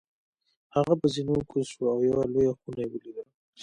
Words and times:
هغه 0.75 0.93
په 0.99 1.07
زینو 1.13 1.35
کوز 1.49 1.65
شو 1.73 1.83
او 1.93 1.99
یوه 2.09 2.23
لویه 2.33 2.53
خونه 2.59 2.79
یې 2.83 2.89
ولیده. 2.91 3.23